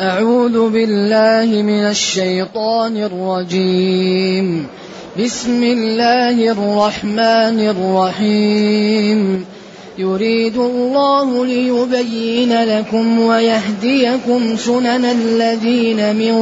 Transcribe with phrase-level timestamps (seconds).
[0.00, 4.66] أعوذ بالله من الشيطان الرجيم.
[5.24, 9.44] بسم الله الرحمن الرحيم.
[9.98, 16.34] يريد الله ليبين لكم ويهديكم سنن الذين من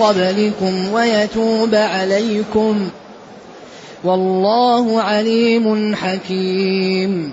[0.00, 2.88] قبلكم ويتوب عليكم.
[4.04, 7.32] والله عليم حكيم.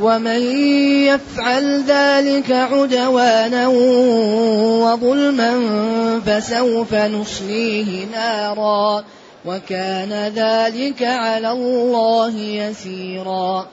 [0.00, 0.40] ومن
[1.06, 3.68] يفعل ذلك عدوانا
[4.84, 5.52] وظلما
[6.26, 9.04] فسوف نصليه نارا
[9.44, 13.68] وكان ذلك على الله يسيرا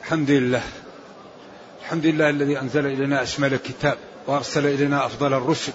[0.00, 0.62] الحمد لله.
[1.82, 5.72] الحمد لله الذي أنزل إلينا أشمل الكتاب وأرسل إلينا أفضل الرسل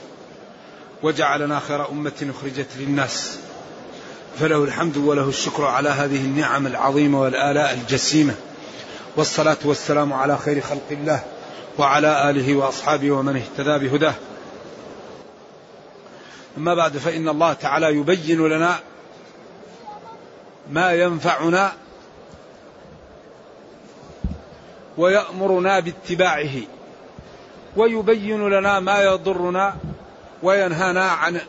[1.03, 3.37] وجعلنا خير أمة أخرجت للناس.
[4.39, 8.35] فله الحمد وله الشكر على هذه النعم العظيمة والآلاء الجسيمة.
[9.15, 11.23] والصلاة والسلام على خير خلق الله
[11.77, 14.13] وعلى آله وأصحابه ومن اهتدى بهداه.
[16.57, 18.79] أما بعد فإن الله تعالى يبين لنا
[20.71, 21.73] ما ينفعنا
[24.97, 26.55] ويأمرنا باتباعه
[27.75, 29.75] ويبين لنا ما يضرنا
[30.43, 31.41] وينهانا عن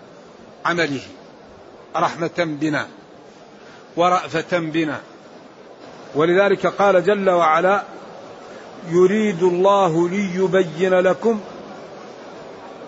[0.65, 1.01] عمله.
[2.01, 2.87] رحمة بنا
[3.97, 5.01] ورأفة بنا.
[6.15, 7.83] ولذلك قال جل وعلا
[8.91, 11.41] يريد الله ليبين لكم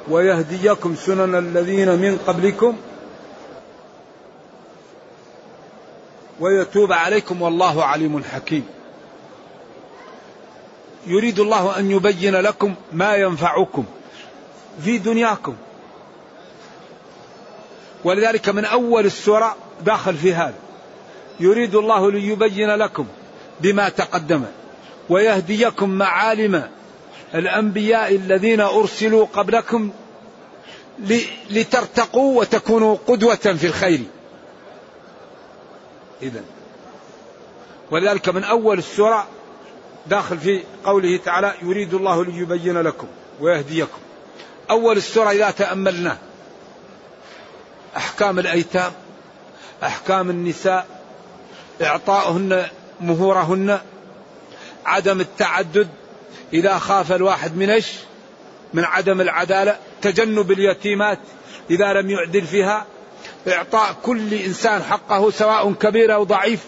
[0.09, 2.77] ويهديكم سنن الذين من قبلكم
[6.41, 8.67] ويتوب عليكم والله عليم حكيم.
[11.07, 13.85] يريد الله أن يبين لكم ما ينفعكم
[14.85, 15.55] في دنياكم.
[18.05, 20.55] ولذلك من أول السورة داخل في هذا.
[21.41, 23.07] يريد الله ليبين لكم
[23.61, 24.45] بما تقدم
[25.09, 26.71] ويهديكم معالم
[27.35, 29.91] الأنبياء الذين أرسلوا قبلكم
[31.51, 34.01] لترتقوا وتكونوا قدوة في الخير.
[36.23, 36.43] إذا
[37.91, 39.27] ولذلك من أول السورة
[40.07, 43.07] داخل في قوله تعالى يريد الله ليبين لكم
[43.41, 43.99] ويهديكم.
[44.71, 46.19] أول السورة إذا تأملنا
[47.97, 48.93] أحكام الأيتام
[49.83, 50.87] أحكام النساء
[51.83, 52.67] إعطاؤهن
[53.01, 53.81] مهورهن
[54.87, 55.89] عدم التعدد
[56.53, 57.93] إذا خاف الواحد من إيش؟
[58.75, 61.19] من عدم العدالة تجنب اليتيمات
[61.71, 62.87] إذا لم يعدل فيها
[63.49, 66.65] إعطاء كل إنسان حقه سواء كبير أو ضعيف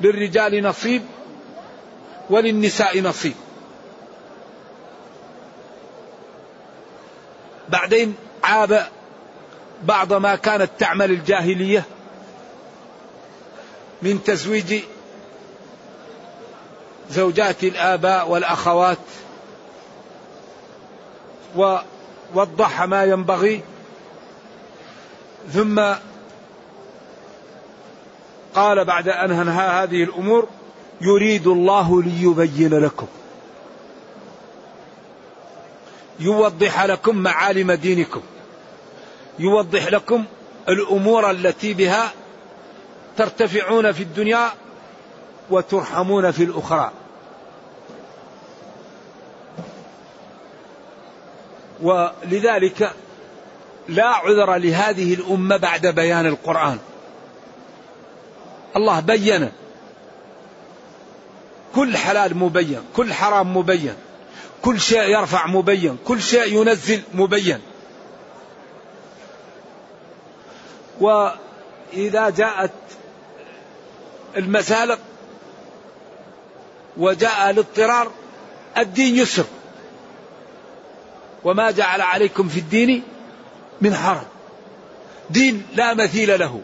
[0.00, 1.02] للرجال نصيب
[2.30, 3.34] وللنساء نصيب.
[7.68, 8.86] بعدين عاب
[9.82, 11.84] بعض ما كانت تعمل الجاهلية
[14.02, 14.80] من تزويج
[17.10, 18.98] زوجات الآباء والأخوات
[21.56, 23.62] ووضح ما ينبغي
[25.52, 25.82] ثم
[28.54, 30.48] قال بعد أن أنهى هذه الأمور
[31.00, 33.06] يريد الله ليبين لكم.
[36.20, 38.22] يوضح لكم معالم دينكم.
[39.38, 40.24] يوضح لكم
[40.68, 42.12] الأمور التي بها
[43.16, 44.50] ترتفعون في الدنيا
[45.50, 46.90] وترحمون في الأخرى.
[51.82, 52.92] ولذلك
[53.88, 56.78] لا عذر لهذه الأمة بعد بيان القرآن.
[58.76, 59.52] الله بين
[61.74, 63.94] كل حلال مبين كل حرام مبين
[64.62, 67.60] كل شيء يرفع مبين كل شيء ينزل مبين.
[71.00, 72.70] وإذا جاءت
[74.36, 74.98] المسالك
[76.96, 78.10] وجاء الاضطرار
[78.78, 79.44] الدين يسر.
[81.44, 83.02] وما جعل عليكم في الدين
[83.80, 84.26] من حرج.
[85.30, 86.60] دين لا مثيل له.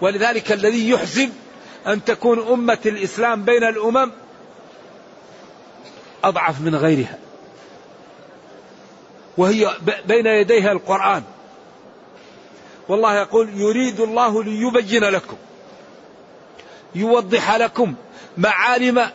[0.00, 1.30] ولذلك الذي يحزن
[1.86, 4.10] أن تكون أمة الإسلام بين الأمم
[6.24, 7.18] أضعف من غيرها.
[9.36, 9.70] وهي
[10.06, 11.22] بين يديها القرآن.
[12.88, 15.36] والله يقول يريد الله ليبين لكم
[16.94, 17.94] يوضح لكم
[18.38, 19.10] معالم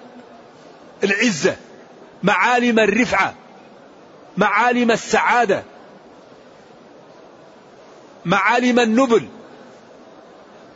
[1.03, 1.55] العزة
[2.23, 3.33] معالم الرفعة
[4.37, 5.63] معالم السعادة
[8.25, 9.27] معالم النبل.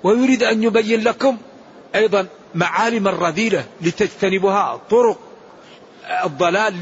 [0.03, 1.37] ويريد أن يبين لكم
[1.95, 5.19] أيضا معالم الرذيلة لتجتنبها طرق
[6.23, 6.79] الضلال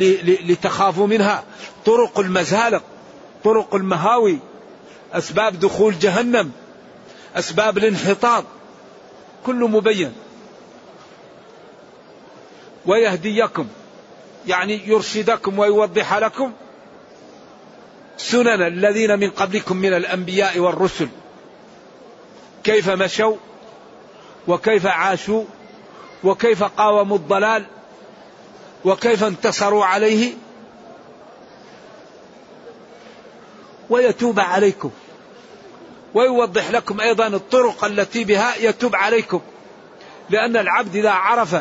[0.51, 1.43] لتخافوا منها
[1.85, 2.83] طرق المزالق
[3.43, 4.39] طرق المهاوي.
[5.13, 6.51] أسباب دخول جهنم
[7.35, 8.43] أسباب الانحطاط
[9.45, 10.13] كله مبين.
[12.85, 13.67] ويهديكم
[14.47, 16.53] يعني يرشدكم ويوضح لكم
[18.17, 21.07] سنن الذين من قبلكم من الأنبياء والرسل.
[22.63, 23.35] كيف مشوا؟
[24.47, 25.43] وكيف عاشوا؟
[26.23, 27.65] وكيف قاوموا الضلال؟
[28.85, 30.33] وكيف انتصروا عليه؟
[33.91, 34.91] ويتوب عليكم.
[36.13, 39.41] ويوضح لكم أيضا الطرق التي بها يتوب عليكم.
[40.29, 41.55] لأن العبد إذا عرف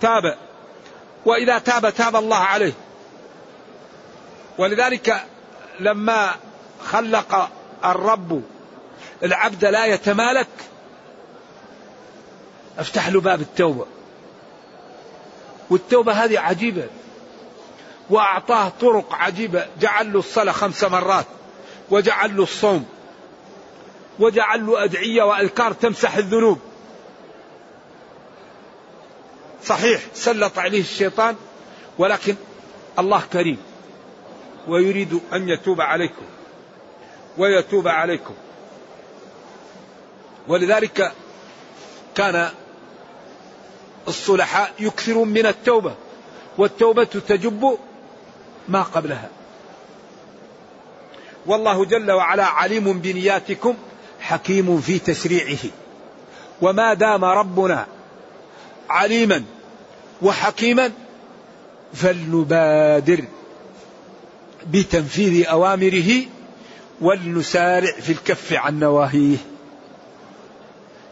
[0.00, 0.36] تاب
[1.26, 2.72] وإذا تاب تاب الله عليه.
[4.58, 5.24] ولذلك
[5.80, 6.34] لما
[6.84, 7.50] خلق
[7.84, 8.42] الرب
[9.22, 10.48] العبد لا يتمالك
[12.78, 13.86] افتح له باب التوبة.
[15.70, 16.88] والتوبة هذه عجيبة.
[18.10, 19.66] وأعطاه طرق عجيبة.
[19.80, 21.26] جعل له الصلاة خمس مرات
[21.90, 22.86] وجعل له الصوم
[24.18, 26.58] وجعل له أدعية وأذكار تمسح الذنوب.
[29.64, 31.36] صحيح سلط عليه الشيطان
[31.98, 32.34] ولكن
[32.98, 33.58] الله كريم
[34.68, 36.24] ويريد أن يتوب عليكم
[37.38, 38.34] ويتوب عليكم.
[40.48, 41.12] ولذلك
[42.14, 42.50] كان
[44.08, 45.94] الصلحاء يكثرون من التوبة
[46.58, 47.78] والتوبة تجب
[48.68, 49.28] ما قبلها.
[51.46, 53.74] والله جل وعلا عليم بنياتكم
[54.20, 55.58] حكيم في تشريعه
[56.62, 57.86] وما دام ربنا
[58.90, 59.44] عليما
[60.22, 60.92] وحكيما
[61.94, 63.24] فلنبادر
[64.66, 66.22] بتنفيذ أوامره
[67.00, 69.36] ولنسارع في الكف عن نواهيه.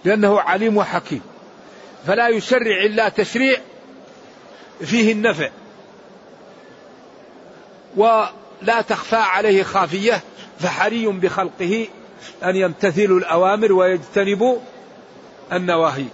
[0.04, 1.20] لأنه عليم وحكيم.
[2.06, 3.60] فلا يشرع إلا تشريع
[4.80, 5.50] فيه النفع.
[7.96, 10.20] ولا تخفى عليه خافية
[10.60, 11.88] فحري بخلقه
[12.44, 14.58] أن يمتثلوا الأوامر ويجتنبوا
[15.52, 16.04] النواهي.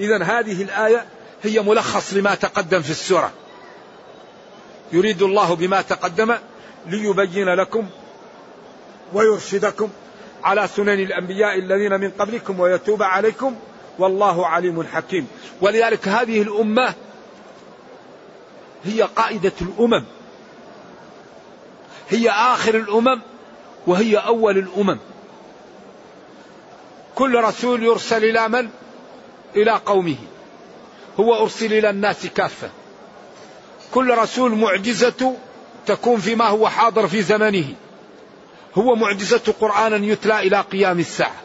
[0.00, 1.06] اذا هذه الآية
[1.42, 3.32] هي ملخص لما تقدم في السورة.
[4.92, 6.34] يريد الله بما تقدم
[6.86, 7.86] ليبين لكم
[9.12, 9.88] ويرشدكم
[10.44, 13.56] على سنن الأنبياء الذين من قبلكم ويتوب عليكم
[13.98, 15.28] والله عليم حكيم.
[15.60, 16.94] ولذلك هذه الأمة
[18.84, 20.04] هي قائده الأمم.
[22.08, 23.20] هي آخر الأمم
[23.86, 24.98] وهي أول الأمم.
[27.14, 28.68] كل رسول يرسل إلى من؟
[29.56, 30.16] إلى قومه.
[31.20, 32.70] هو أرسل إلى الناس كافة.
[33.94, 35.36] كل رسول معجزته
[35.86, 37.74] تكون فيما هو حاضر في زمنه.
[38.74, 41.42] هو معجزة قرآنا يتلى إلى قيام الساعة.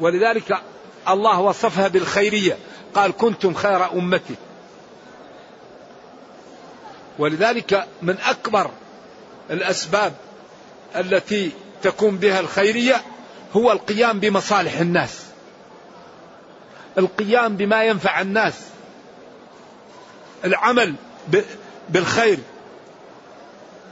[0.00, 0.62] ولذلك
[1.08, 2.56] الله وصفها بالخيرية.
[2.94, 4.34] قال كنتم خير أمتي.
[7.18, 8.70] ولذلك من أكبر
[9.50, 10.12] الأسباب
[10.96, 11.50] التي
[11.82, 13.02] تكون بها الخيرية
[13.56, 15.22] هو القيام بمصالح الناس.
[16.98, 18.60] القيام بما ينفع الناس.
[20.44, 20.94] العمل
[21.88, 22.38] بالخير.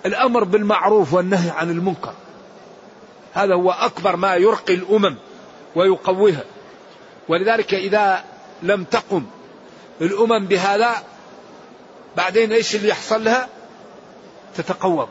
[0.07, 2.15] الأمر بالمعروف والنهي عن المنكر.
[3.35, 5.17] هذا هو أكبر ما يرقي الأمم
[5.77, 6.45] ويقويها.
[7.31, 8.25] ولذلك إذا
[8.63, 9.27] لم تقم
[10.01, 11.03] الأمم بهذا
[12.17, 13.49] بعدين إيش اللي يحصل لها؟
[14.57, 15.09] تتقوض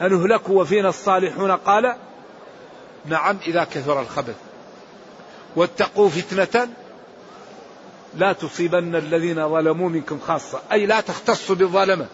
[0.00, 1.96] أنهلك وفينا الصالحون قال
[3.04, 4.34] نعم إذا كثر الخبث.
[5.56, 6.68] واتقوا فتنة
[8.14, 10.60] لا تصيبن الذين ظلموا منكم خاصة.
[10.72, 12.06] أي لا تختصوا بالظلمة.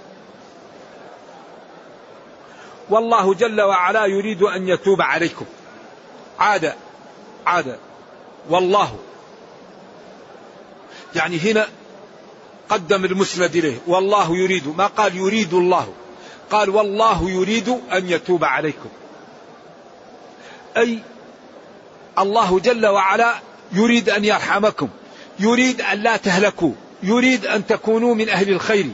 [2.91, 5.47] والله جل وعلا يريد أن يتوب عليكم.
[6.39, 6.75] عاد
[7.47, 7.79] عاد.
[8.49, 8.99] والله.
[11.15, 11.69] يعني هنا
[12.69, 13.79] قدم المسند إليه.
[13.87, 15.93] والله يريد ما قال يريد الله.
[16.51, 18.89] قال والله يريد أن يتوب عليكم.
[20.77, 20.99] أي
[22.19, 23.35] الله جل وعلا
[23.73, 24.89] يريد أن يرحمكم.
[25.39, 26.73] يريد أن لا تهلكوا.
[27.03, 28.87] يريد أن تكونوا من أهل الخير.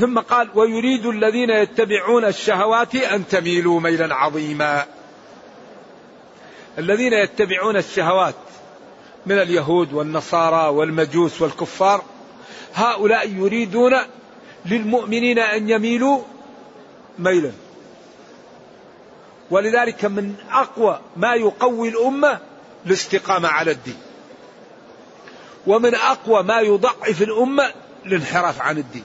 [0.00, 4.86] ثم قال ويريد الذين يتبعون الشهوات أن تميلوا ميلا عظيما.
[6.78, 8.34] الذين يتبعون الشهوات
[9.26, 12.04] من اليهود والنصارى والمجوس والكفار
[12.74, 13.96] هؤلاء يريدون
[14.66, 16.22] للمؤمنين أن يميلوا
[17.18, 17.52] ميلا.
[19.50, 22.38] ولذلك من أقوى ما يقوي الأمة
[22.86, 23.98] الاستقامة على الدين.
[25.66, 27.72] ومن أقوى ما يضعف الأمة
[28.06, 29.04] الانحراف عن الدين.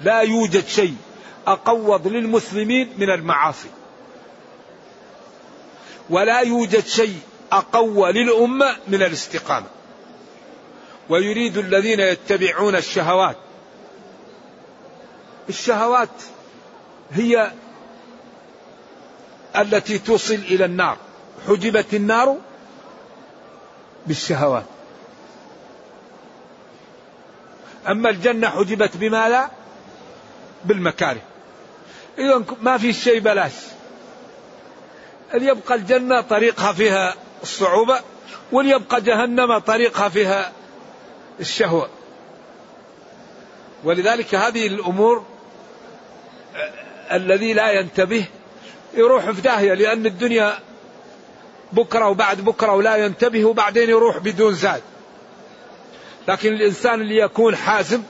[0.00, 0.96] لا يوجد شيء
[1.46, 3.68] أقوض للمسلمين من المعاصي.
[6.10, 7.18] ولا يوجد شيء
[7.52, 9.66] أقوى للأمة من الاستقامة.
[11.08, 13.36] ويريد الذين يتبعون الشهوات.
[15.48, 16.08] الشهوات
[17.12, 17.52] هي
[19.56, 20.96] التي توصل إلى النار.
[21.48, 22.36] حجبت النار
[24.06, 24.64] بالشهوات.
[27.88, 29.50] أما الجنة حجبت بما لا
[30.66, 31.20] بالمكاره.
[32.18, 33.52] اذا ما في شيء بلاش.
[35.34, 38.00] يبقى الجنة طريقها فيها الصعوبة
[38.52, 40.52] وليبقى جهنم طريقها فيها
[41.40, 41.88] الشهوة؟
[43.84, 45.24] ولذلك هذه الأمور
[47.12, 48.24] الذي لا ينتبه
[48.94, 50.58] يروح في داهية لأن الدنيا
[51.72, 54.82] بكرة وبعد بكرة ولا ينتبه وبعدين يروح بدون زاد.
[56.28, 58.02] لكن الإنسان اللي يكون حازم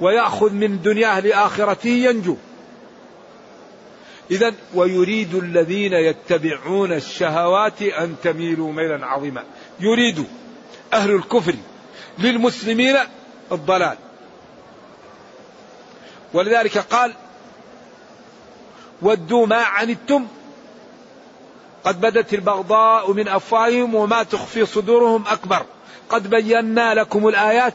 [0.00, 2.36] ويأخذ من دنياه لآخرته ينجو.
[4.30, 9.44] إذا ويريد الذين يتبعون الشهوات أن تميلوا ميلا عظيما.
[9.80, 10.26] يريد
[10.92, 11.54] أهل الكفر
[12.18, 12.96] للمسلمين
[13.52, 13.96] الضلال.
[16.34, 17.12] ولذلك قال
[19.02, 20.26] ودوا ما عنتم.
[21.84, 25.66] قد بدت البغضاء من أفواههم وما تخفي صدورهم أكبر.
[26.08, 27.74] قد بينا لكم الآيات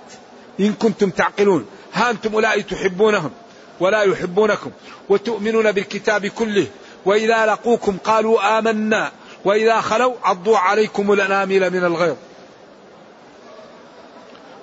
[0.59, 1.65] إن كنتم تعقلون.
[1.93, 3.31] ها أنتم أولئك تحبونهم
[3.79, 4.71] ولا يحبونكم
[5.09, 6.67] وتؤمنون بالكتاب كله
[7.05, 9.11] وإذا لقوكم قالوا آمنا
[9.45, 12.15] وإذا خلوا عضوا عليكم الأنامل من الغيظ.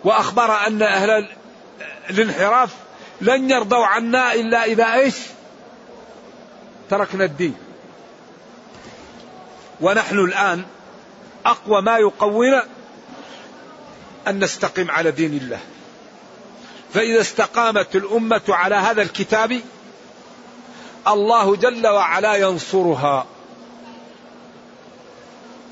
[0.04, 1.28] وأخبر أن أهل
[2.10, 2.74] الانحراف
[3.20, 5.14] لن يرضوا عنا إلا إذا إيش؟
[6.90, 7.54] تركنا الدين.
[9.80, 10.64] ونحن الآن
[11.46, 12.64] أقوى ما يقوينا
[14.28, 15.60] أن نستقم على دين الله.
[16.94, 19.60] فإذا استقامت الأمة على هذا الكتاب
[21.08, 23.26] الله جل وعلا ينصرها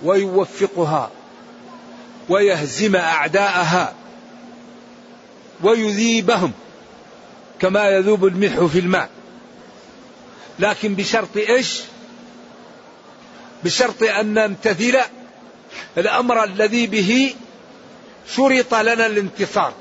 [0.02, 1.11] ويوفقها
[2.28, 3.94] ويهزم أعداءها
[5.62, 6.52] ويذيبهم
[7.61, 9.08] كما يذوب الملح في الماء
[10.58, 11.80] لكن بشرط إيش؟
[13.64, 14.99] بشرط أن نمتثل
[15.99, 17.35] الأمر الذي به
[18.37, 19.73] شرط لنا الانتصار.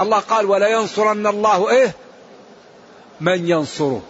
[0.00, 1.94] الله قال ولا ينصرن الله إيه؟
[3.20, 4.02] من ينصره.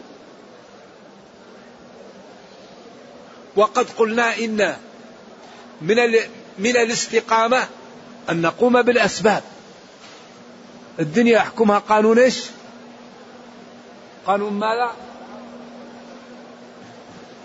[3.57, 4.76] وقد قلنا إن
[5.83, 5.97] من
[6.59, 7.66] من الاستقامة
[8.30, 9.42] أن نقوم بالأسباب.
[10.99, 12.45] الدنيا يحكمها قانون إيش؟
[14.26, 14.92] قانون ماذا؟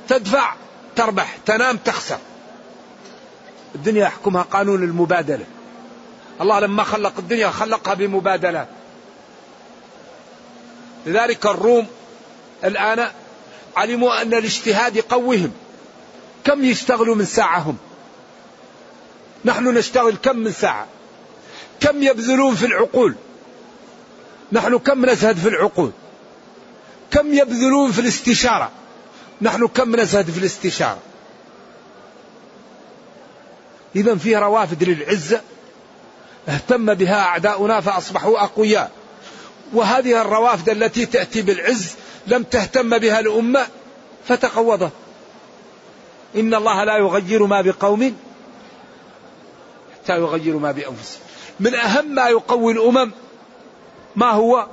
[0.09, 0.53] تدفع
[0.95, 2.17] تربح تنام تخسر
[3.75, 5.45] الدنيا يحكمها قانون المبادلة
[6.41, 8.67] الله لما خلق الدنيا خلقها بمبادلات
[11.05, 11.87] لذلك الروم
[12.63, 13.09] الآن
[13.75, 15.51] علموا أن الاجتهاد يقويهم.
[16.43, 17.73] كم يشتغلوا من ساعة
[19.45, 20.87] نحن نشتغل كم من ساعة؟
[21.79, 23.15] كم يبذلون في العقول؟
[24.51, 25.91] نحن كم نزهد في العقول؟
[27.11, 28.71] كم يبذلون في الاستشارة؟
[29.41, 30.99] نحن كم نزهد في الاستشارة؟
[33.95, 35.41] إذا فيه روافد للعزة
[36.49, 38.91] اهتم بها أعداؤنا فأصبحوا أقوياء.
[39.73, 41.95] وهذه الروافد التي تأتي بالعز
[42.27, 43.67] لم تهتم بها الأمة
[44.27, 44.91] فتقوضت.
[46.35, 48.15] إن الله لا يغير ما بقوم
[49.93, 51.21] حتى يغيروا ما بأنفسهم.
[51.59, 53.11] من أهم ما يقوي الأمم
[54.15, 54.67] ما هو؟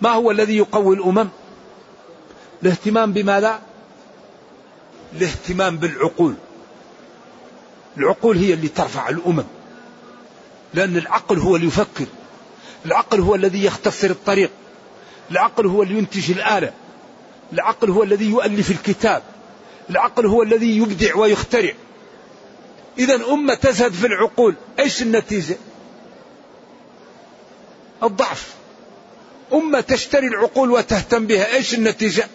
[0.00, 1.28] ما هو الذي يقوي الأمم؟
[2.62, 3.60] الاهتمام بماذا؟
[5.16, 6.34] الاهتمام بالعقول.
[7.98, 9.44] العقول هي اللي ترفع الأمم.
[10.74, 12.06] لأن العقل هو اللي يفكر.
[12.86, 14.50] العقل هو الذي يختصر الطريق.
[15.30, 16.72] العقل هو اللي ينتج الآلة.
[17.52, 19.22] العقل هو الذي يؤلف الكتاب.
[19.90, 21.72] العقل هو الذي يبدع ويخترع.
[22.98, 24.54] إذا أمة تزهد في العقول.
[24.78, 25.56] إيش النتيجة؟
[28.02, 28.54] الضعف.
[29.52, 31.54] أمة تشتري العقول وتهتم بها.
[31.54, 32.28] إيش النتيجة؟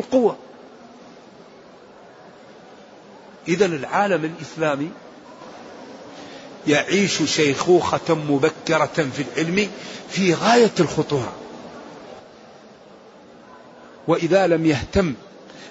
[0.00, 0.36] القوة.
[3.48, 4.90] إذا العالم الإسلامي
[6.66, 9.70] يعيش شيخوخة مبكرة في العلم
[10.10, 11.32] في غاية الخطورة.
[14.08, 15.14] وإذا لم يهتم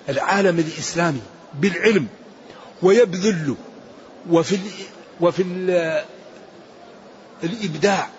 [0.10, 1.22] العالم الإسلامي
[1.54, 2.08] بالعلم
[2.82, 3.56] ويبذل
[4.30, 4.60] وفي
[5.22, 5.44] وفي
[7.44, 8.10] الإبداع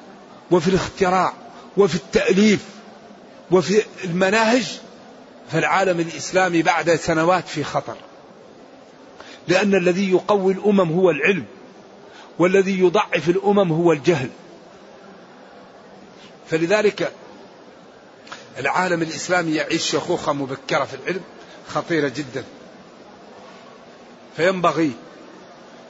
[0.51, 1.33] وفي الاختراع
[1.77, 2.65] وفي التأليف
[3.51, 4.67] وفي المناهج
[5.53, 7.97] فالعالم الإسلامي بعد سنوات في خطر.
[9.49, 11.45] لأن الذي يقوي الأمم هو العلم
[12.39, 14.31] والذي يضعف الأمم هو الجهل.
[16.51, 17.13] فلذلك
[18.59, 21.23] العالم الإسلامي يعيش شيخوخة مبكرة في العلم
[21.69, 22.45] خطيرة جدا.
[24.37, 24.93] فينبغي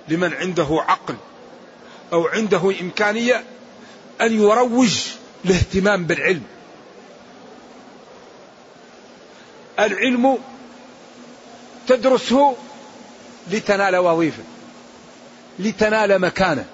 [0.08, 1.14] لمن عنده عقل
[2.12, 3.44] أو عنده إمكانية
[4.20, 5.08] أن يروج
[5.44, 6.42] الاهتمام بالعلم.
[9.78, 10.38] العلم
[11.86, 12.56] تدرسه
[13.50, 14.42] لتنال وظيفة
[15.58, 16.64] لتنال مكانة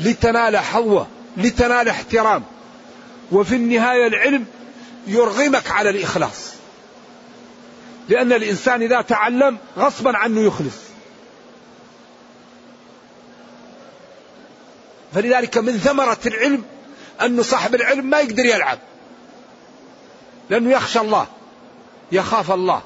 [0.00, 2.42] لتنال حظوة لتنال احترام.
[3.32, 4.46] وفي النهاية العلم
[5.06, 6.52] يرغمك على الإخلاص.
[8.08, 10.76] لأن الإنسان إذا تعلم غصبا عنه يخلص.
[15.14, 16.64] فلذلك من ثمرة العلم
[17.22, 18.78] أن صاحب العلم ما يقدر يلعب.
[20.50, 21.26] لأنه يخشى الله
[22.12, 22.82] يخاف الله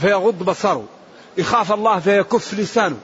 [0.00, 0.88] فيغض بصره.
[1.38, 2.96] يخاف الله فيكف لسانه.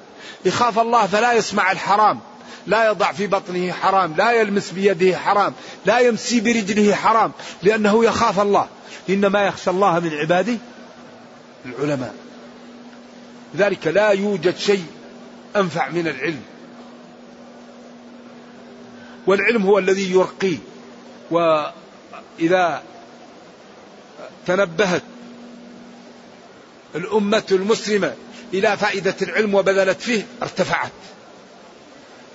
[0.44, 2.20] يخاف الله فلا يسمع الحرام.
[2.66, 4.14] لا يضع في بطنه حرام.
[4.16, 5.52] لا يلمس بيده حرام.
[5.86, 7.32] لا يمسي برجله حرام.
[7.62, 8.66] لأنه يخاف الله.
[9.08, 10.56] إنما يخشى الله من عباده
[11.66, 12.14] العلماء.
[13.54, 14.86] لذلك لا يوجد شيء
[15.56, 16.42] أنفع من العلم.
[19.26, 20.56] والعلم هو الذي يرقي
[21.30, 22.82] وإذا
[24.46, 25.02] تنبهت
[26.94, 28.14] الأمة المسلمة
[28.54, 30.92] إلى فائدة العلم وبذلت فيه ارتفعت.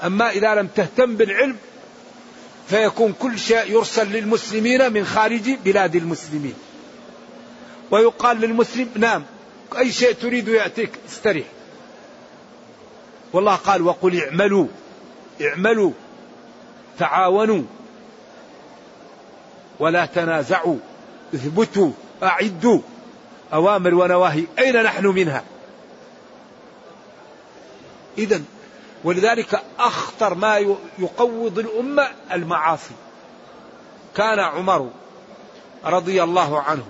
[0.03, 1.57] أما إذا لم تهتم بالعلم
[2.69, 6.53] فيكون كل شيء يرسل للمسلمين من خارج بلاد المسلمين.
[7.91, 9.25] ويقال للمسلم نام
[9.77, 11.47] أي شيء تريد يأتيك استريح.
[13.33, 14.67] والله قال وقل اعملوا
[15.41, 15.91] اعملوا
[16.99, 17.63] تعاونوا
[19.79, 20.77] ولا تنازعوا
[21.33, 21.91] اثبتوا
[22.23, 22.81] أعدوا.
[23.53, 24.45] أوامر ونواهي.
[24.59, 25.43] أين نحن منها؟
[28.17, 28.41] إذا
[29.03, 30.57] ولذلك أخطر ما
[30.99, 32.93] يقوض الأمة المعاصي.
[34.15, 34.89] كان عمر
[35.85, 36.85] رضي الله عنه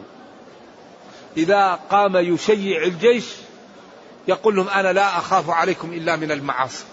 [1.38, 3.26] إذا قام يشيع الجيش
[4.28, 6.84] يقول لهم أنا لا أخاف عليكم إلا من المعاصي.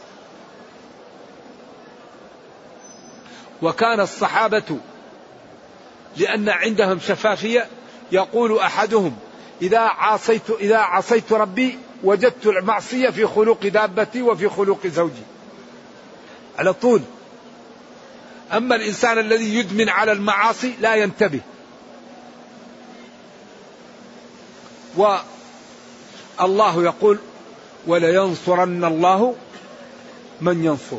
[3.62, 4.78] وكان الصحابة
[6.16, 7.66] لأن عندهم شفافية
[8.12, 9.16] يقول أحدهم
[9.62, 15.22] إذا عصيت إذا عصيت ربي وجدت المعصية في خلق دابتي وفي خلق زوجي.
[16.58, 17.02] على طول.
[18.52, 21.40] أما الإنسان الذي يدمن على المعاصي لا ينتبه.
[24.96, 27.18] والله يقول
[27.86, 29.34] ولينصرن الله
[30.40, 30.98] من ينصر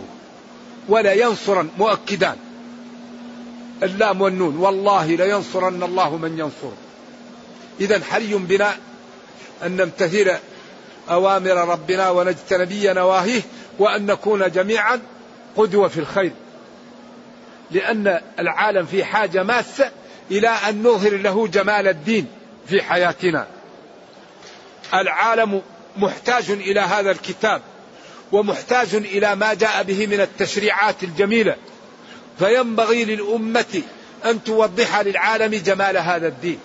[0.90, 2.38] ولا ينصرن مؤكدان.
[3.84, 4.58] اللام والنون.
[4.58, 6.72] والله لينصرن الله من ينصر
[7.82, 8.78] إذا حري بنا
[9.64, 10.32] أن نمتثل
[11.10, 13.42] أوامر ربنا ونجتنبي نواهيه
[13.80, 15.02] وأن نكون جميعا
[15.58, 16.32] قدوة في الخير.
[17.72, 19.92] لأن العالم في حاجة ماسة
[20.32, 22.28] إلى أن نظهر له جمال الدين
[22.68, 23.48] في حياتنا.
[24.94, 25.62] العالم
[25.98, 27.62] محتاج إلى هذا الكتاب
[28.32, 31.56] ومحتاج إلى ما جاء به من التشريعات الجميلة.
[32.40, 33.82] فينبغي للأمة
[34.26, 36.60] أن توضح للعالم جمال هذا الدين.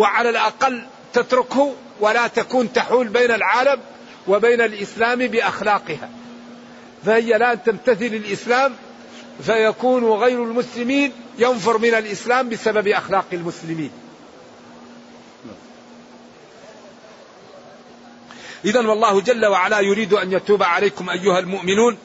[0.00, 0.82] وعلى الأقل
[1.12, 3.80] تتركه ولا تكون تحول بين العالم
[4.28, 6.10] وبين الإسلام بأخلاقها.
[7.04, 8.74] فهي لا تمتثل الإسلام
[9.42, 13.90] فيكون غير المسلمين ينفر من الإسلام بسبب أخلاق المسلمين.
[18.64, 21.98] إذا والله جل وعلا يريد أن يتوب عليكم أيها المؤمنون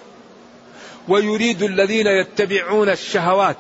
[1.08, 3.58] ويريد الذين يتبعون الشهوات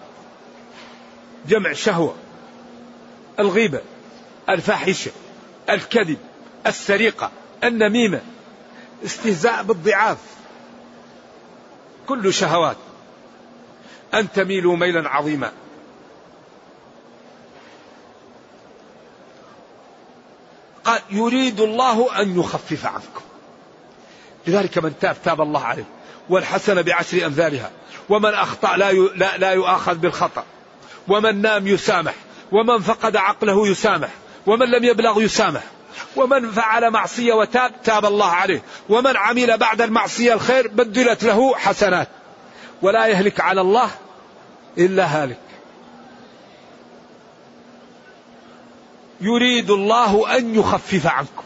[1.47, 2.15] جمع شهوة
[3.39, 3.94] الغيبة.
[4.49, 5.11] الفاحشة
[5.69, 6.17] الكذب
[6.67, 7.31] السرقة
[7.63, 8.21] النميمة
[9.05, 10.17] استهزاء بالضعاف.
[12.07, 12.77] كل شهوات.
[14.13, 15.51] أن تميلوا ميلا عظيما.
[20.83, 23.21] قال يريد الله أن يخفف عنكم.
[24.47, 25.85] لذلك من تاب تاب الله عليه.
[26.29, 27.71] والحسنة بعشر أمثالها.
[28.09, 30.43] ومن أخطأ لا, لا, لا يؤاخذ بالخطأ.
[31.07, 32.13] ومن نام يسامح.
[32.51, 34.09] ومن فقد عقله يسامح.
[34.47, 35.63] ومن لم يبلغ يسامح.
[36.15, 38.61] ومن فعل معصية وتاب تاب الله عليه.
[38.89, 42.07] ومن عمل بعد المعصية الخير بدلت له حسنات.
[42.81, 43.89] ولا يهلك على الله
[44.77, 45.39] إلا هالك.
[49.21, 51.43] يريد الله أن يخفف عنكم.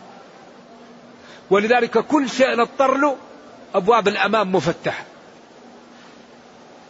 [1.50, 3.18] ولذلك كل شيء نضطر له
[3.76, 5.04] أبواب الأمام مفتحة.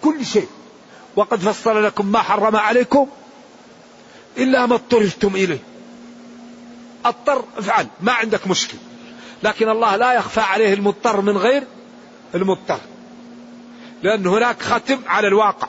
[0.02, 0.48] كل شيء.
[1.16, 3.08] وقد فصل لكم ما حرم عليكم
[4.38, 5.69] إلا ما اضطررتم إليه.
[7.06, 8.78] اضطر افعل ما عندك مشكل
[9.44, 11.64] لكن الله لا يخفى عليه المضطر من غير
[12.36, 12.80] المضطر.
[14.04, 15.68] لأن هناك ختم على الواقع.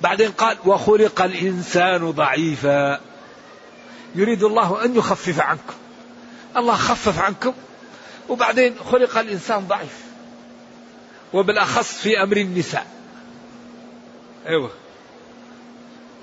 [0.00, 3.00] بعدين قال وخلق الإنسان ضعيفا.
[4.14, 5.74] يريد الله أن يخفف عنكم.
[6.56, 7.52] الله خفف عنكم.
[8.28, 9.98] وبعدين خلق الإنسان ضعيف.
[11.32, 12.86] وبالأخص في أمر النساء.
[14.46, 14.70] أيوة.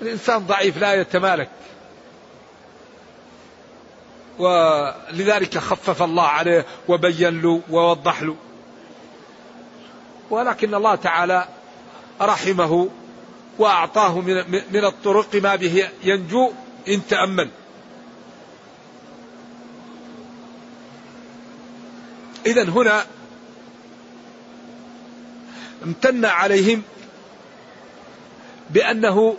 [0.02, 1.48] الإنسان ضعيف لا يتمالك.
[4.38, 8.36] ولذلك خفف الله عليه وبين له ووضح له.
[10.30, 11.48] ولكن الله تعالى
[12.20, 12.88] رحمه
[13.58, 16.52] وأعطاه من, الطرق ما به ينجو
[16.88, 17.50] إن تأمل.
[22.46, 23.06] إذا هنا
[25.84, 26.82] امتن عليهم
[28.70, 29.36] بأنه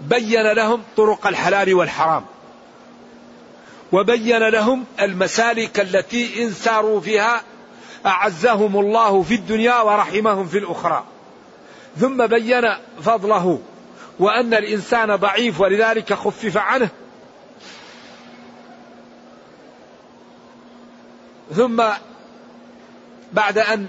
[0.00, 2.24] بين لهم طرق الحلال والحرام.
[3.92, 7.42] وبين لهم المسالك التي إن ساروا فيها
[8.06, 11.04] أعزهم الله في الدنيا ورحمهم في الأخرى.
[12.00, 12.68] ثم بين
[13.02, 13.60] فضله
[14.18, 16.88] وأن الإنسان ضعيف ولذلك خفف عنه.
[21.54, 21.82] ثم
[23.32, 23.86] بعد أن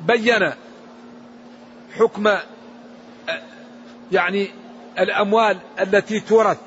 [0.00, 0.52] بين
[1.98, 2.28] حكم
[4.12, 4.50] يعني
[4.98, 6.58] الأموال التي تورث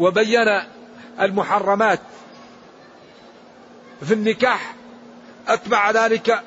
[0.00, 0.60] وبين
[1.20, 2.00] المحرمات
[4.06, 4.74] في النكاح
[5.48, 6.42] أتبع ذلك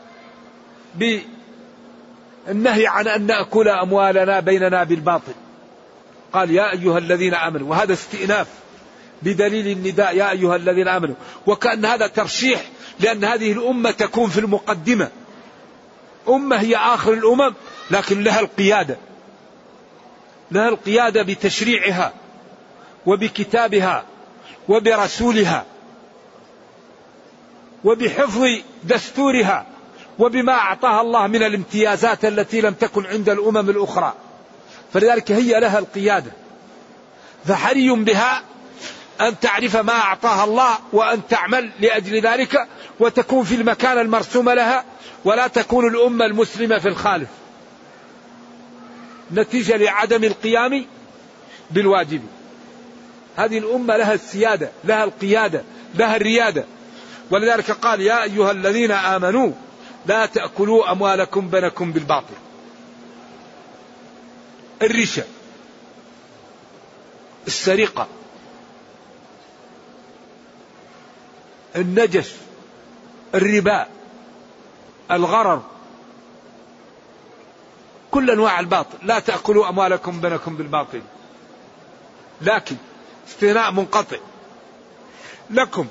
[0.96, 5.34] بالنهي عن أن نأكل أموالنا بيننا بالباطل.
[6.34, 8.48] قال يا أيها الذين آمنوا وهذا استئناف
[9.22, 11.16] بدليل النداء يا أيها الذين آمنوا
[11.48, 15.10] وكأن هذا ترشيح لأن هذه الأمة تكون في المقدمة.
[16.30, 17.54] أمة هي آخر الأمم
[17.92, 18.98] لكن لها القيادة.
[20.54, 22.14] لها القيادة بتشريعها
[23.06, 24.04] وبكتابها
[24.70, 25.66] وبرسولها
[27.84, 28.48] وبحفظ
[28.84, 29.66] دستورها
[30.20, 34.14] وبما أعطاها الله من الامتيازات التي لم تكن عند الأمم الأخرى.
[34.94, 36.32] فلذلك هي لها القيادة.
[37.46, 38.42] فحري بها
[39.22, 42.68] أن تعرف ما أعطاها الله وأن تعمل لأجل ذلك
[43.00, 44.86] وتكون في المكان المرسوم لها
[45.26, 47.30] ولا تكون الأمة المسلمة في الخالف.
[49.34, 50.86] نتيجة لعدم القيام
[51.72, 52.22] بالواجب.
[53.36, 55.64] هذه الأمة لها السيادة لها القيادة
[55.96, 56.66] لها الريادة.
[57.32, 59.52] ولذلك قال يا أيها الذين آمنوا
[60.06, 62.34] لا تأكلوا أموالكم بينكم بالباطل.
[64.82, 65.24] الرشا
[67.48, 68.08] السرقة
[71.76, 72.32] النجش
[73.36, 73.88] الربا
[75.12, 75.62] الغرر
[78.14, 78.98] كل أنواع الباطل.
[79.04, 81.02] لا تأكلوا أموالكم بينكم بالباطل.
[82.42, 82.76] لكن
[83.28, 84.18] استثناء منقطع.
[85.50, 85.88] لكم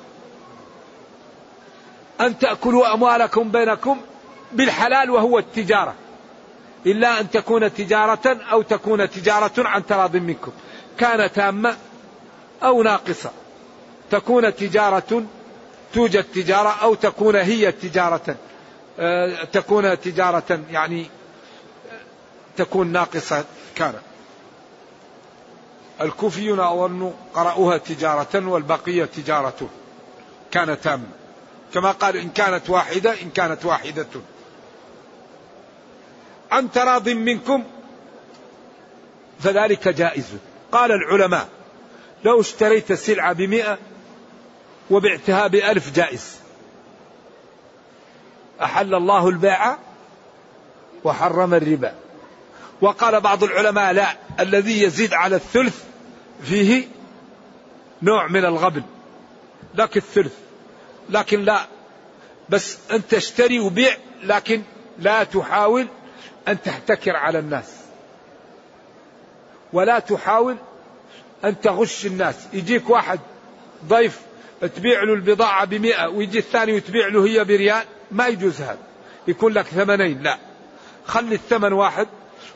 [2.20, 4.00] أن تأكلوا أموالكم بينكم
[4.52, 5.94] بالحلال وهو التجارة.
[6.86, 10.52] إلا أن تكون تجارة أو تكون تجارة عن تراض منكم.
[10.98, 11.76] كان تامه
[12.62, 13.30] أو ناقصة.
[14.10, 15.24] تكون تجارة
[15.94, 18.36] توجد تجارة أو تكون هي تجارة.
[18.98, 21.06] آه، تكون تجارة يعني
[22.64, 23.44] تكون ناقصة
[23.74, 23.94] كان
[26.00, 29.68] الكوفيون أظن قرأوها تجارة والبقية تجارة.
[30.50, 31.04] كان تام
[31.74, 34.06] كما قال إن كانت واحدة إن كانت واحدة.
[36.50, 37.64] عن تراض منكم؟
[39.40, 40.32] فذلك جائز.
[40.72, 41.48] قال العلماء
[42.24, 43.78] لو اشتريت السلعة بمئة
[44.90, 46.36] وبعتها بألف جائز.
[48.62, 49.76] أحل الله البيع
[51.04, 51.94] وحرم الربا.
[52.82, 55.84] وقال بعض العلماء لا الذي يزيد على الثلث
[56.44, 56.88] فيه
[58.02, 58.82] نوع من الغبن.
[59.74, 60.34] لك الثلث
[61.10, 61.66] لكن لا
[62.48, 64.62] بس أنت تشتري وبيع لكن
[64.98, 65.86] لا تحاول
[66.48, 67.72] أن تحتكر على الناس.
[69.72, 70.56] ولا تحاول
[71.44, 72.36] أن تغش الناس.
[72.52, 73.20] يجيك واحد
[73.88, 74.20] ضيف
[74.76, 78.78] تبيع له البضاعة بمئة ويجي الثاني وتبيع له هي بريال ما يجوز هذا.
[79.28, 80.38] يكون لك ثمنين لا.
[81.06, 82.08] خلي الثمن واحد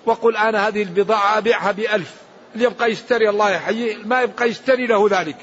[0.07, 2.15] وقل أنا هذه البضاعة أبيعها بألف
[2.55, 5.37] اللي يبقى يشتري الله يحييه ما يبقى يشتري له ذلك.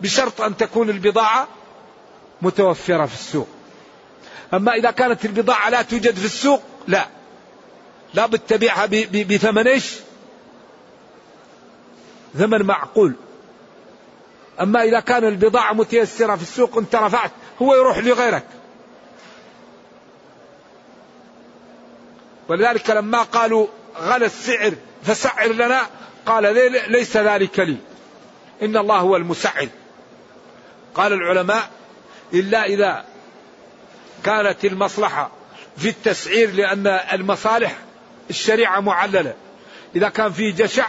[0.00, 1.48] بشرط أن تكون البضاعة
[2.42, 3.48] متوفرة في السوق.
[4.54, 7.06] أما إذا كانت البضاعة لا توجد في السوق لا.
[8.14, 9.94] لا تبيعها بثمن إيش؟
[12.38, 13.14] ثمن معقول.
[14.60, 17.30] أما إذا كان البضاعة متيسرة في السوق أنت رفعت
[17.62, 18.44] هو يروح لغيرك.
[22.52, 23.66] ولذلك لما قالوا
[23.98, 25.86] غلى السعر فسعر لنا
[26.26, 26.54] قال
[26.88, 27.76] ليس ذلك لي.
[28.62, 29.68] إن الله هو المسعر.
[30.94, 31.70] قال العلماء
[32.34, 33.04] إلا إذا
[34.24, 35.30] كانت المصلحة
[35.76, 37.78] في التسعير لأن المصالح
[38.30, 39.34] الشريعة معللة.
[39.96, 40.86] إذا كان في جشع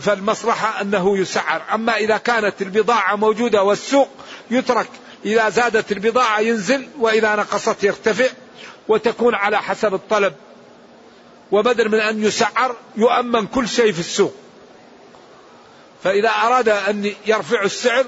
[0.00, 1.62] فالمصلحة أنه يسعر.
[1.74, 4.08] أما إذا كانت البضاعة موجودة والسوق
[4.50, 4.88] يترك
[5.24, 8.28] إذا زادت البضاعة ينزل وإذا نقصت يرتفع
[8.88, 10.34] وتكون على حسب الطلب.
[11.52, 14.34] وبدل من أن يسعر يؤمن كل شيء في السوق.
[16.04, 18.04] فإذا أراد أن يرفع السعر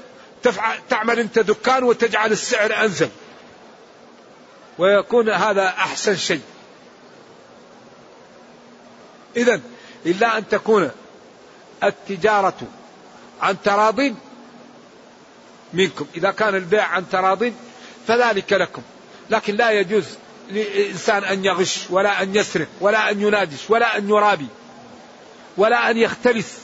[0.89, 3.09] تعمل أنت دكان وتجعل السعر أنزل.
[4.77, 6.41] ويكون هذا أحسن شيء.
[9.37, 9.61] إذا
[10.05, 10.91] إلا أن تكون
[11.83, 12.57] التجارة
[13.41, 13.99] عن تراض
[15.73, 16.05] منكم.
[16.15, 17.43] إذا كان البيع عن تراض
[18.07, 18.81] فذلك لكم.
[19.29, 20.05] لكن لا يجوز
[20.49, 24.47] لإنسان أن يغش ولا أن يسرق ولا أن ينادش ولا أن يرابي
[25.57, 26.57] ولا أن يختلس.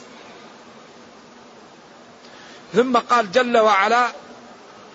[2.74, 4.08] ثم قال جل وعلا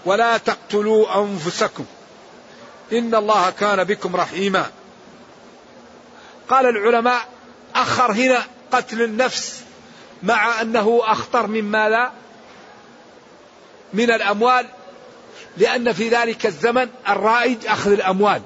[0.06, 1.86] ولا تقتلوا أنفسكم
[2.94, 4.72] إن الله كان بكم رحيما.
[6.50, 7.28] قال العلماء
[7.76, 9.62] أخر هنا قتل النفس
[10.24, 12.12] مع أنه أخطر من ماذا؟
[13.94, 14.68] من الأموال
[15.58, 18.42] لأن في ذلك الزمن الرائج أخذ الأموال.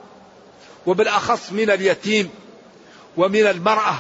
[0.86, 2.30] وبالأخص من اليتيم
[3.18, 3.96] ومن المرأة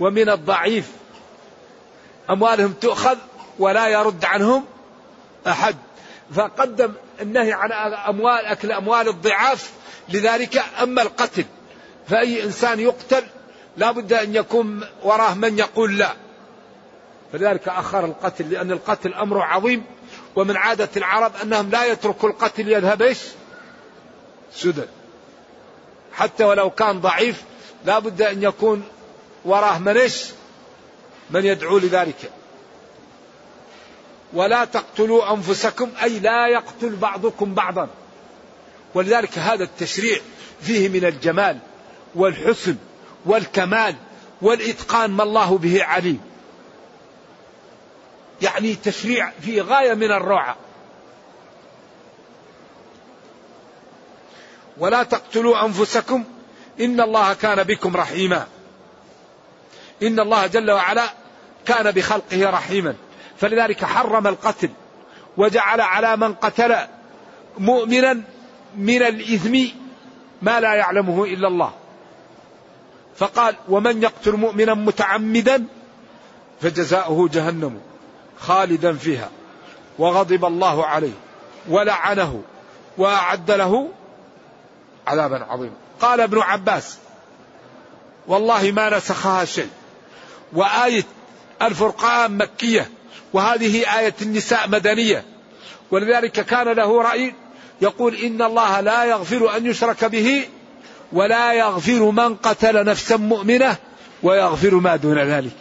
[0.00, 0.90] ومن الضعيف.
[2.30, 3.16] أموالهم تؤخذ
[3.58, 4.64] ولا يرد عنهم
[5.46, 5.76] أحد.
[6.34, 9.70] فقدم النهي عن أموال أكل أموال الضعاف
[10.08, 11.44] لذلك أما القتل.
[12.08, 13.24] فأي إنسان يقتل
[13.76, 16.14] لا بد أن يكون وراه من يقول لا.
[17.32, 19.84] فلذلك أخر القتل لأن القتل أمر عظيم.
[20.36, 23.18] ومن عادة العرب أنهم لا يتركوا القتل يذهب إيش؟
[24.52, 24.82] سدى.
[26.16, 27.42] حتى ولو كان ضعيف
[27.84, 28.84] لا بد أن يكون
[29.44, 30.24] وراه من إيش
[31.30, 32.30] من يدعو لذلك.
[34.32, 37.88] ولا تقتلوا أنفسكم أي لا يقتل بعضكم بعضا.
[38.94, 40.18] ولذلك هذا التشريع
[40.62, 41.58] فيه من الجمال
[42.14, 42.76] والحسن
[43.26, 43.94] والكمال
[44.42, 46.20] والإتقان ما الله به عليم.
[48.42, 50.56] يعني تشريع في غاية من الروعة.
[54.78, 56.24] ولا تقتلوا أنفسكم
[56.80, 58.46] إن الله كان بكم رحيما.
[60.02, 61.04] إن الله جل وعلا
[61.66, 62.94] كان بخلقه رحيما.
[63.38, 64.70] فلذلك حرم القتل
[65.36, 66.76] وجعل على من قتل
[67.58, 68.22] مؤمنا
[68.76, 69.58] من الإثم
[70.42, 71.72] ما لا يعلمه إلا الله.
[73.16, 75.66] فقال ومن يقتل مؤمنا متعمدا
[76.60, 77.80] فجزاؤه جهنم
[78.38, 79.30] خالدا فيها
[79.98, 81.12] وغضب الله عليه
[81.68, 82.42] ولعنه
[82.98, 83.88] وأعد له
[85.06, 86.96] عذابا عظيما قال ابن عباس
[88.26, 89.68] والله ما نسخها شيء.
[90.52, 91.04] وآية
[91.62, 92.90] الفرقان مكية
[93.32, 95.24] وهذه آية النساء مدنية.
[95.90, 97.34] ولذلك كان له رأي
[97.80, 100.48] يقول إن الله لا يغفر أن يشرك به
[101.12, 103.76] ولا يغفر من قتل نفسا مؤمنة
[104.22, 105.56] ويغفر ما دون ذلك.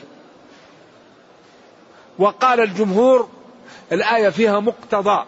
[2.19, 3.29] وقال الجمهور
[3.91, 5.25] الآية فيها مقتضى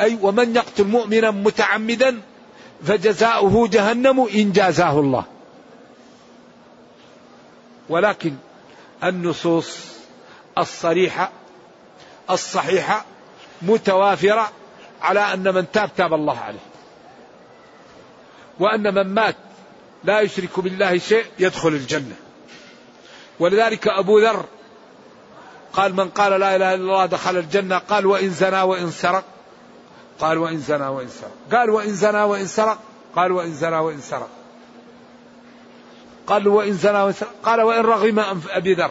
[0.00, 2.20] أي ومن يقتل مؤمنا متعمدا
[2.82, 5.24] فجزاؤه جهنم إن جازاه الله.
[7.88, 8.34] ولكن
[9.04, 9.78] النصوص
[10.58, 11.30] الصريحة
[12.30, 13.04] الصحيحة
[13.62, 14.52] متوافرة
[15.02, 16.66] على أن من تاب تاب الله عليه.
[18.60, 19.36] وأن من مات
[20.04, 22.16] لا يشرك بالله شيء يدخل الجنة.
[23.40, 24.44] ولذلك أبو ذر
[25.72, 29.24] قال من قال لا إله إلا الله دخل الجنة قال وإن زنى وإن سرق
[30.20, 31.30] قال وإن زنى وإن سرق.
[31.52, 32.78] قال وإن زنى وإن سرق.
[33.16, 34.28] قال وإن زنى وإن سرق.
[36.26, 37.32] قال وإن زنى وإن سرق.
[37.42, 38.90] قال وإن رغم أنف أبي ذر.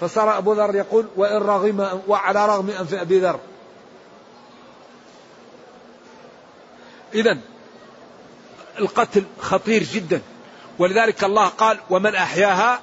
[0.00, 3.40] فصار أبو ذر يقول وإن رغم وعلى رغم أنف أبي ذر.
[7.14, 7.38] إذا
[8.78, 10.22] القتل خطير جدا.
[10.78, 12.80] ولذلك الله قال ومن أحياها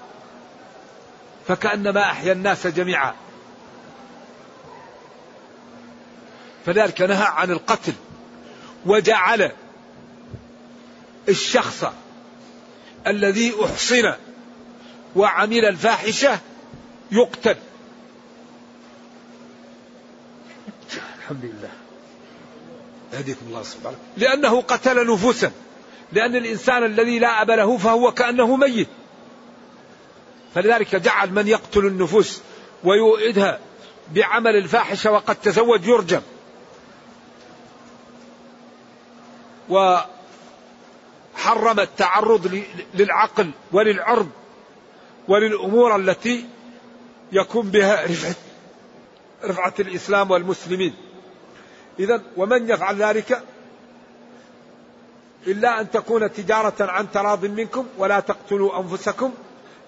[1.47, 3.13] فكأنما أحيا الناس جميعا.
[6.65, 7.93] فذلك نهى عن القتل
[8.85, 9.51] وجعل
[11.29, 11.85] الشخص
[13.07, 14.13] الذي أحصن
[15.15, 16.39] وعمل الفاحشة
[17.11, 17.55] يقتل.
[21.19, 21.69] الحمد لله.
[23.13, 25.51] يهديكم الله سبحانه لأنه قتل نفوسا.
[26.11, 28.87] لأن الإنسان الذي لا أب له فهو كأنه ميت.
[30.55, 32.41] فلذلك جعل من يقتل النفوس
[32.83, 33.59] ويؤيدها
[34.15, 36.21] بعمل الفاحشة وقد تزوج يرجم.
[39.71, 44.29] وحرم التعرض للعقل وللعرض
[45.27, 46.45] وللأمور التي
[47.31, 48.35] يكون بها رفعة
[49.43, 50.95] رفعة الإسلام والمسلمين.
[51.99, 53.43] إذا ومن يفعل ذلك؟
[55.47, 59.33] إلا أن تكون تجارة عن تراض منكم ولا تقتلوا أنفسكم.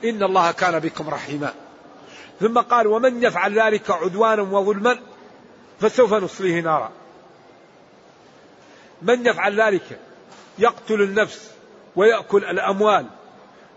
[0.03, 1.53] إن الله كان بكم رحيما.
[2.39, 4.99] ثم قال ومن يفعل ذلك عدوانا وظلما
[5.79, 6.91] فسوف نصليه نارا.
[9.03, 9.99] من يفعل ذلك؟
[10.59, 11.51] يقتل النفس
[11.95, 13.05] ويأكل الأموال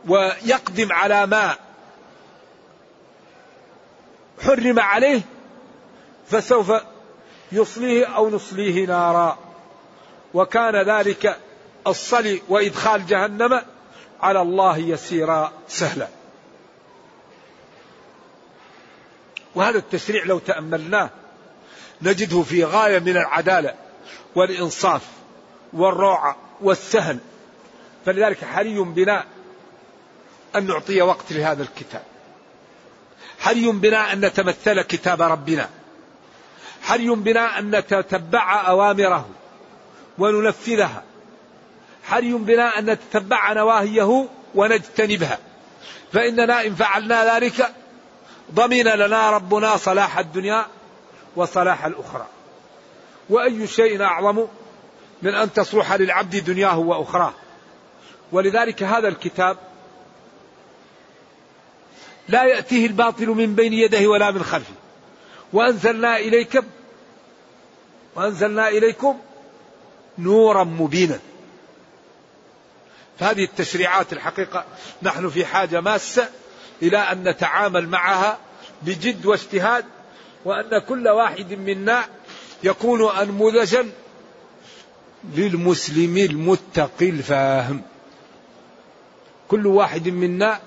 [0.08, 1.56] ويقدم على ما
[4.44, 5.20] حرم عليه
[6.30, 6.72] فسوف
[7.52, 9.38] يصليه أو نصليه نارا.
[10.34, 11.38] وكان ذلك
[11.86, 13.62] الصلي وإدخال جهنم
[14.20, 16.08] على الله يسيرا سهلا.
[19.54, 21.10] وهذا التشريع لو تأملناه
[22.02, 23.74] نجده في غاية من العدالة.
[24.34, 25.02] والإنصاف
[25.72, 27.18] والروعة والسهل.
[28.06, 29.24] فلذلك حري بنا
[30.56, 32.02] أن نعطي وقت لهذا الكتاب.
[33.38, 35.68] حري بنا أن نتمثل كتاب ربنا.
[36.82, 39.28] حري بنا أن نتتبع أوامره
[40.18, 41.02] وننفذها.
[42.04, 45.38] حري بنا أن نتتبع نواهيه ونجتنبها.
[46.12, 47.72] فإننا إن فعلنا ذلك
[48.54, 50.66] ضمن لنا ربنا صلاح الدنيا
[51.36, 52.26] وصلاح الأخرى.
[53.30, 54.46] وأي شيء أعظم
[55.22, 57.32] من أن تصلح للعبد دنياه وأخراه.
[58.32, 59.56] ولذلك هذا الكتاب
[62.28, 64.74] لا يأتيه الباطل من بين يديه ولا من خلفه.
[65.52, 66.62] وأنزلنا إليكم
[68.14, 69.18] وأنزلنا إليكم
[70.18, 71.18] نورا مبينا.
[73.18, 74.64] فهذه التشريعات الحقيقة
[75.02, 76.28] نحن في حاجة ماسة
[76.82, 78.38] إلى أن نتعامل معها
[78.82, 79.84] بجد واجتهاد
[80.44, 82.04] وأن كل واحد منا
[82.66, 83.86] يكون أنموذجا
[85.34, 87.82] للمسلم المتقي الفاهم.
[89.48, 90.60] كل واحد منا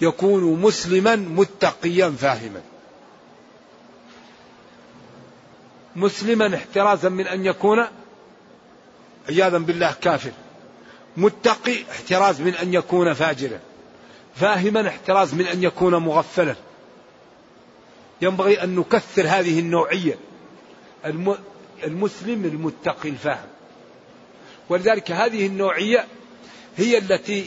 [0.00, 2.62] يكون مسلما متقيا فاهما.
[5.96, 7.86] مسلما احترازا من أن يكون
[9.28, 10.32] عياذا بالله كافر
[11.16, 13.60] متقي احتراز من أن يكون فاجرا.
[14.36, 16.54] فاهما احتراز من أن يكون مغفلا.
[18.22, 20.18] ينبغي أن نكثر هذه النوعية.
[21.84, 23.48] المسلم المتقي الفاهم
[24.68, 26.06] ولذلك هذه النوعية
[26.76, 27.46] هي التي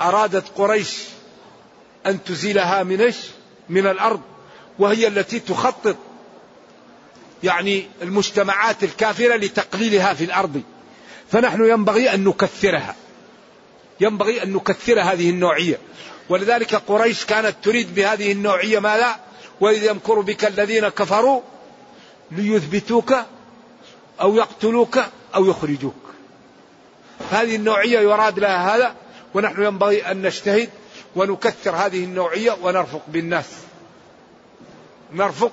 [0.00, 0.98] أرادت قريش
[2.06, 3.12] أن تزيلها من؟
[3.68, 4.20] من الأرض
[4.78, 5.96] وهي التي تخطط
[7.42, 10.62] يعني المجتمعات الكافرة لتقليلها في الأرض
[11.30, 12.96] فنحن ينبغي أن نكثرها
[14.00, 15.78] ينبغي أن نكثر هذه النوعية
[16.28, 19.16] ولذلك قريش كانت تريد بهذه النوعية ماذا؟
[19.60, 21.40] وإذ يمكر بك الذين كفروا
[22.30, 23.14] ليثبتوك
[24.20, 24.98] أو يقتلوك
[25.34, 25.94] أو يخرجوك.
[27.30, 28.94] هذه النوعية يراد لها هذا
[29.34, 30.70] ونحن ينبغي أن نجتهد
[31.16, 33.48] ونكثر هذه النوعية ونرفق بالناس.
[35.12, 35.52] نرفق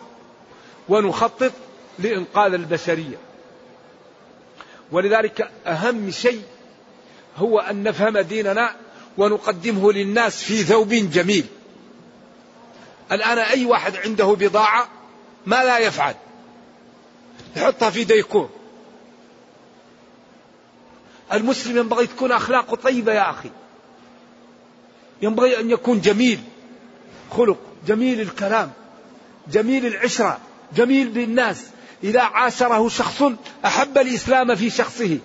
[0.89, 1.51] ونخطط
[1.99, 3.17] لإنقاذ البشرية
[4.91, 6.41] ولذلك أهم شيء
[7.37, 8.75] هو أن نفهم ديننا
[9.17, 11.45] ونقدمه للناس في ثوب جميل
[13.11, 14.87] الآن أي واحد عنده بضاعة
[15.45, 16.15] ما لا يفعل
[17.55, 18.49] يحطها في ديكور
[21.33, 23.49] المسلم ينبغي تكون أخلاقه طيبة يا أخي.
[25.21, 26.39] ينبغي أن يكون جميل
[27.31, 28.71] خلق جميل الكلام
[29.51, 30.39] جميل العشرة
[30.75, 31.65] جميل بالناس
[32.03, 33.23] إذا عاشره شخص
[33.65, 35.19] أحب الإسلام في شخصه.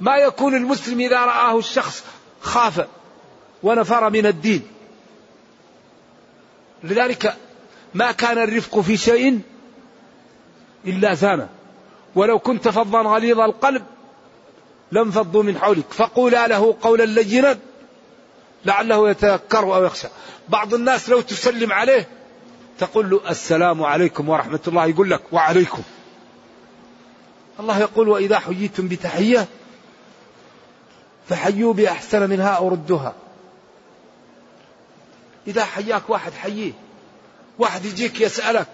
[0.00, 2.04] ما يكون المسلم إذا رآه الشخص
[2.40, 2.86] خاف
[3.62, 4.62] ونفر من الدين.
[6.84, 7.36] لذلك
[7.94, 9.40] ما كان الرفق في شيء
[10.86, 11.55] إلا زانه.
[12.16, 13.82] ولو كنت فظا غليظ القلب
[14.92, 15.92] لانفضوا من حولك.
[15.92, 17.58] فقولا له قولا لينا
[18.64, 20.08] لعله يتذكر أو يخشى.
[20.48, 22.08] بعض الناس لو تسلم عليه
[22.78, 24.86] تقول له السلام عليكم ورحمة الله.
[24.86, 25.82] يقول لك وعليكم.
[27.60, 29.46] الله يقول وإذا حييتم بتحية
[31.28, 33.14] فحيوا بأحسن منها أو ردوها.
[35.46, 36.72] إذا حياك واحد حييه.
[37.58, 38.66] واحد يجيك يسألك.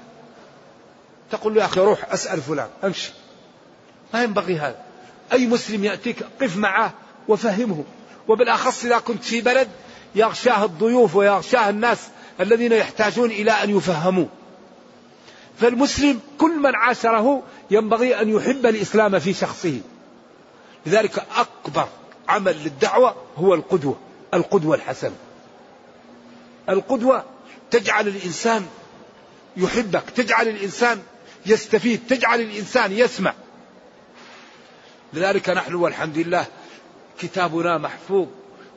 [1.31, 2.69] تقول له يا أخي روح أسأل فلان.
[2.85, 3.13] أمشي.
[4.15, 4.77] ما ينبغي هذا.
[5.33, 6.93] أي مسلم يأتيك قف معه
[7.29, 7.85] وفهمه.
[8.29, 9.69] وبالأخص إذا كنت في بلد
[10.15, 11.99] يغشاه الضيوف ويغشاه الناس
[12.41, 14.27] الذين يحتاجون إلى أن يفهموا
[15.61, 19.81] فالمسلم كل من عاشره ينبغي أن يحب الإسلام في شخصه.
[20.87, 21.89] لذلك أكبر
[22.29, 23.97] عمل للدعوة هو القدوة
[24.35, 25.15] القدوة الحسنة.
[26.69, 27.25] القدوة
[27.71, 28.67] تجعل الإنسان
[29.57, 31.03] يحبك تجعل الإنسان
[31.47, 33.35] يستفيد تجعل الإنسان يسمع.
[35.13, 36.47] لذلك نحن والحمد لله
[37.19, 38.27] كتابنا محفوظ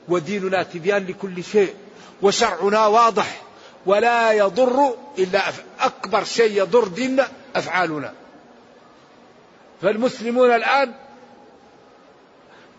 [0.07, 1.73] وديننا تبيان لكل شيء
[2.21, 3.41] وشرعنا واضح
[3.86, 5.41] ولا يضر إلا
[5.79, 8.13] أكبر شيء يضر ديننا أفعالنا.
[9.81, 10.93] فالمسلمون الآن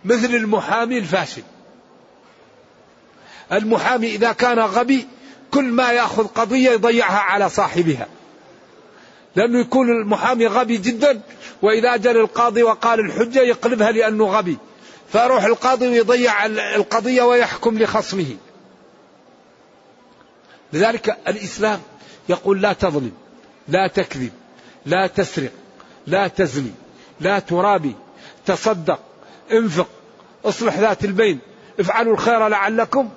[0.04, 1.42] مثل المحامي الفاشل.
[3.52, 5.07] المحامي إذا كان غبي
[5.50, 8.07] كل ما يأخذ قضية يضيعها على صاحبها.
[9.36, 11.20] لأنه يكون المحامي غبي جدا
[11.62, 14.59] وإذا جاء القاضي وقال الحجة يقلبها لأنه غبي.
[15.12, 18.36] فيروح القاضي ويضيع القضية ويحكم لخصمه.
[20.72, 21.80] لذلك الإسلام
[22.28, 23.12] يقول لا تظلم
[23.68, 24.32] لا تكذب
[24.86, 25.50] لا تسرق
[26.07, 26.72] لا تزني
[27.20, 27.94] لا ترابي
[28.46, 29.00] تصدق
[29.52, 29.88] انفق
[30.44, 31.38] اصلح ذات البين
[31.80, 33.11] افعلوا الخير لعلكم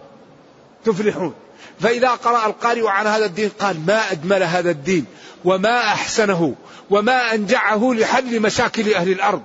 [0.85, 1.33] تفلحون.
[1.79, 5.05] فإذا قرأ القارئ عن هذا الدين قال ما أجمل هذا الدين
[5.45, 6.55] وما أحسنه
[6.89, 9.41] وما أنجعه لحل مشاكل أهل الأرض.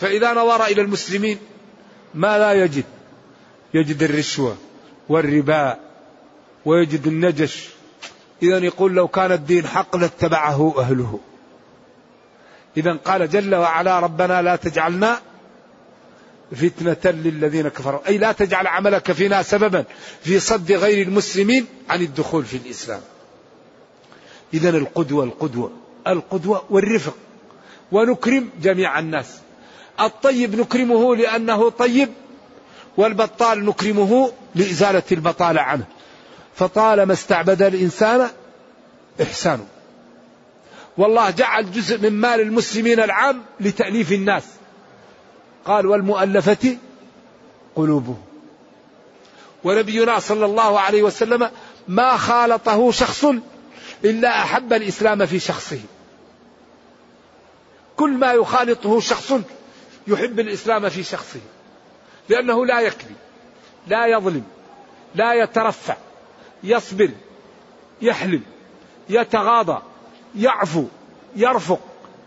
[0.00, 1.38] فإذا نظر إلى المسلمين
[2.14, 2.84] ما لا يجد؟
[3.74, 4.56] يجد الرشوة
[5.08, 5.76] والربا
[6.64, 7.68] ويجد النجش.
[8.42, 11.20] إذا يقول لو كان الدين حق لاتبعه أهله.
[12.76, 15.20] إذا قال جل وعلا ربنا لا تجعلنا
[16.52, 18.08] فتنة للذين كفروا.
[18.08, 19.84] أي لا تجعل عملك فينا سببا
[20.22, 23.00] في صد غير المسلمين عن الدخول في الإسلام.
[24.54, 25.70] إذا القدوة القدوة
[26.06, 27.16] القدوة والرفق.
[27.92, 29.38] ونكرم جميع الناس.
[30.00, 32.08] الطيب نكرمه لأنه طيب
[32.96, 35.84] والبطال نكرمه لإزالة البطالة عنه.
[36.54, 38.28] فطالما استعبد الإنسان
[39.22, 39.66] إحسانه.
[40.98, 44.44] والله جعل جزء من مال المسلمين العام لتأليف الناس.
[45.64, 46.76] قال والمؤلفة
[47.76, 48.22] قلوبهم
[49.64, 51.50] ونبينا صلى الله عليه وسلم
[51.88, 53.26] ما خالطه شخص
[54.04, 55.80] إلا أحب الإسلام في شخصه.
[57.96, 59.32] كل ما يخالطه شخص
[60.06, 61.40] يحب الإسلام في شخصه.
[62.28, 63.16] لأنه لا يكذب
[63.86, 64.44] لا يظلم
[65.14, 65.96] لا يترفع
[66.62, 67.10] يصبر
[68.02, 68.42] يحلم
[69.08, 69.82] يتغاضى
[70.36, 70.86] يعفو
[71.36, 71.80] يرفق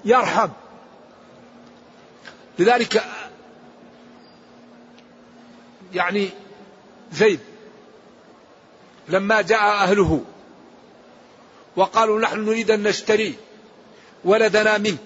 [0.06, 0.50] يرحم.
[2.60, 3.04] لذلك
[5.94, 6.30] يعني
[7.12, 7.40] زيد
[9.10, 10.22] لما جاء أهله
[11.78, 13.36] وقالوا نحن نريد أن نشتري
[14.26, 14.98] ولدنا منك.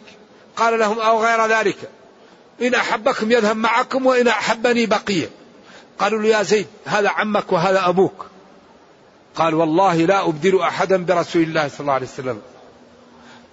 [0.55, 1.77] قال لهم أو غير ذلك.
[2.61, 5.29] إن أحبكم يذهب معكم وإن أحبني بقية.
[5.99, 8.25] قالوا له يا زيد هذا عمك وهذا أبوك.
[9.35, 12.41] قال والله لا أبدل أحدا برسول الله صلى الله عليه وسلم.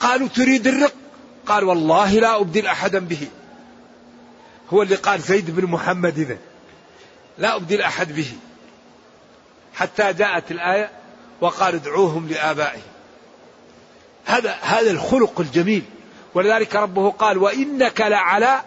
[0.00, 0.92] قالوا تريد الرق؟
[1.46, 3.28] قال والله لا أبدل أحدا به.
[4.70, 6.38] هو اللي قال زيد بن محمد إذا.
[7.38, 8.32] لا أبدل أحد به.
[9.74, 10.90] حتى جاءت الآية
[11.40, 12.97] وقال ادعوهم لآبائهم.
[14.28, 15.82] هذا هذا الخلق الجميل.
[16.34, 18.60] ولذلك ربه قال وإنك لعلى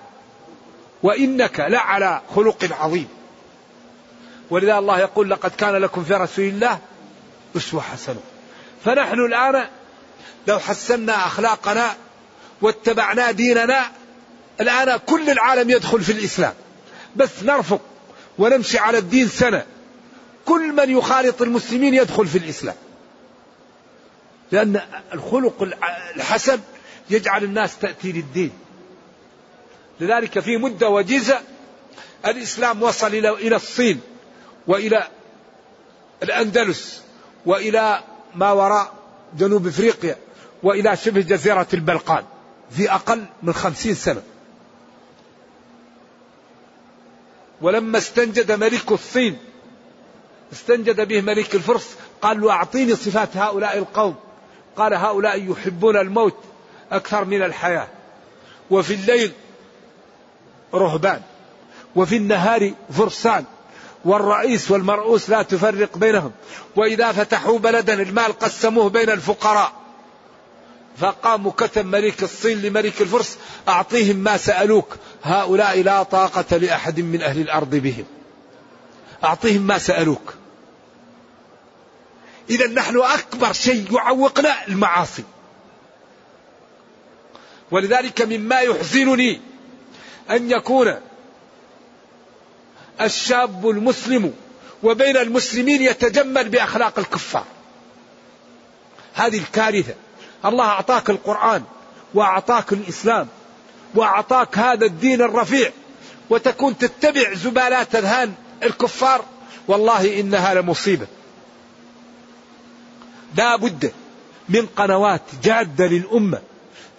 [1.03, 3.07] وإنك لعلى خلق عظيم.
[4.49, 6.79] ولذا الله يقول لقد كان لكم في رسول الله
[7.57, 8.19] أسوة حسنة.
[8.85, 9.67] فنحن الآن
[10.47, 11.95] لو حسنا أخلاقنا
[12.61, 13.91] واتبعنا ديننا
[14.61, 16.53] الآن كل العالم يدخل في الإسلام.
[17.15, 17.81] بس نرفق
[18.37, 19.65] ونمشي على الدين سنة.
[20.45, 22.75] كل من يخالط المسلمين يدخل في الإسلام.
[24.51, 24.81] لأن
[25.13, 25.69] الخلق
[26.15, 26.59] الحسن
[27.09, 28.51] يجعل الناس تأتي للدين.
[29.99, 31.41] لذلك في مدة وجيزة
[32.25, 34.01] الإسلام وصل إلى الصين
[34.67, 35.07] وإلى
[36.23, 37.01] الأندلس
[37.45, 38.03] وإلى
[38.35, 38.93] ما وراء
[39.37, 40.15] جنوب إفريقيا
[40.63, 42.23] وإلى شبه جزيرة البلقان
[42.71, 44.21] في أقل من خمسين سنة.
[47.61, 49.37] ولما استنجد ملك الصين
[50.53, 54.15] استنجد به ملك الفرس قال له أعطيني صفات هؤلاء القوم.
[54.77, 56.37] قال هؤلاء يحبون الموت
[56.91, 57.87] أكثر من الحياة.
[58.71, 59.31] وفي الليل
[60.73, 61.21] رهبان
[61.95, 63.45] وفي النهار فرسان
[64.05, 66.31] والرئيس والمرؤوس لا تفرق بينهم.
[66.75, 69.73] وإذا فتحوا بلدا المال قسموه بين الفقراء.
[70.97, 74.95] فقام كتب ملك الصين لملك الفرس أعطيهم ما سألوك.
[75.23, 78.05] هؤلاء لا طاقة لأحد من أهل الأرض بهم.
[79.23, 80.33] أعطيهم ما سألوك.
[82.51, 85.23] إذا نحن أكبر شيء يعوقنا المعاصي.
[87.71, 89.41] ولذلك مما يحزنني
[90.29, 90.99] أن يكون
[93.01, 94.33] الشاب المسلم
[94.83, 97.45] وبين المسلمين يتجمل بأخلاق الكفار.
[99.13, 99.93] هذه الكارثة.
[100.45, 101.63] الله أعطاك القرآن
[102.13, 103.27] وأعطاك الإسلام
[103.95, 105.71] وأعطاك هذا الدين الرفيع
[106.29, 108.33] وتكون تتبع زبالات أذهان
[108.63, 109.25] الكفار.
[109.67, 111.07] والله إنها لمصيبة.
[113.37, 113.91] لا بد
[114.49, 116.41] من قنوات جادة للأمة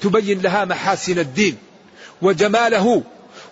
[0.00, 1.56] تبين لها محاسن الدين
[2.22, 3.02] وجماله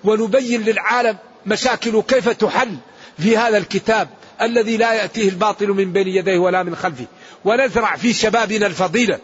[0.05, 1.17] ونبين للعالم
[1.47, 2.77] مشاكل كيف تحل
[3.19, 4.09] في هذا الكتاب
[4.43, 7.05] الذي لا يأتيه الباطل من بين يديه ولا من خلفه.
[7.45, 9.19] ونزرع في شبابنا الفضيلة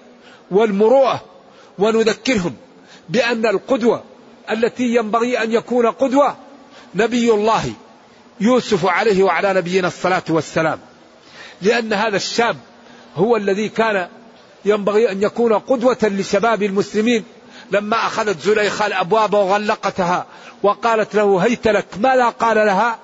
[0.50, 1.24] والمروءة
[1.78, 2.54] ونذكرهم
[3.08, 4.04] بأن القدوة
[4.50, 6.36] التي ينبغي أن يكون قدوة
[6.94, 7.72] نبي الله
[8.40, 10.78] يوسف عليه وعلى نبينا الصلاة والسلام.
[11.62, 12.56] لأن هذا الشاب
[13.16, 14.08] هو الذي كان
[14.64, 17.24] ينبغي أن يكون قدوة لشباب المسلمين.
[17.70, 20.26] لما أخذت زليخة الأبواب وغلقتها
[20.62, 22.98] وقالت له هيت لك ماذا قال لها؟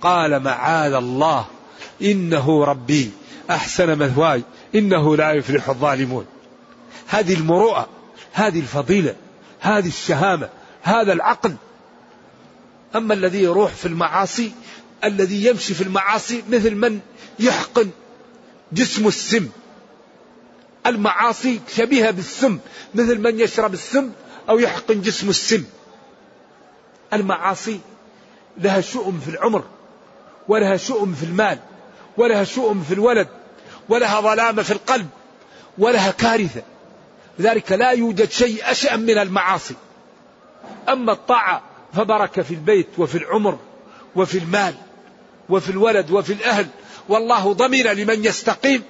[0.00, 1.44] قال معاذ الله
[2.02, 3.10] إنه ربي
[3.50, 4.42] أحسن مثواي
[4.74, 6.26] إنه لا يفلح الظالمون.
[7.06, 7.88] هذه المروءة
[8.32, 9.14] هذه الفضيلة
[9.60, 10.48] هذه الشهامة
[10.82, 11.56] هذا العقل.
[12.96, 14.52] أما الذي يروح في المعاصي
[15.04, 17.00] الذي يمشي في المعاصي مثل من
[17.38, 17.90] يحقن
[18.74, 19.48] جسم السم.
[20.86, 22.58] المعاصي شبيهة بالسم
[22.94, 24.10] مثل من يشرب السم
[24.48, 25.64] أو يحقن جسم السم.
[27.12, 27.80] المعاصي
[28.58, 29.64] لها شؤم في العمر
[30.48, 31.58] ولها شؤم في المال
[32.16, 33.28] ولها شؤم في الولد
[33.88, 35.08] ولها ظلامة في القلب
[35.78, 36.62] ولها كارثة.
[37.38, 39.74] لذلك لا يوجد شيء أشأم من المعاصي.
[40.88, 41.62] أما الطاعة
[41.92, 43.58] فبركة في البيت وفي العمر
[44.16, 44.74] وفي المال
[45.48, 46.66] وفي الولد وفي الأهل.
[47.08, 48.82] والله ضمن لمن يستقيم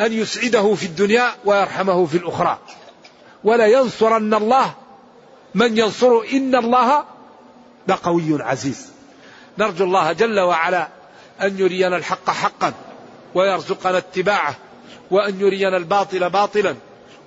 [0.00, 2.58] أن يسعده في الدنيا ويرحمه في الأخرى.
[3.44, 4.74] ولا ينصرن الله.
[5.54, 7.04] من ينصره إن الله
[7.88, 8.86] لقوي عزيز.
[9.58, 10.88] نرجو الله جل وعلا
[11.42, 12.72] أن يرينا الحق حقا
[13.34, 14.54] ويرزقنا اتباعه
[15.10, 16.74] وأن يرينا الباطل باطلا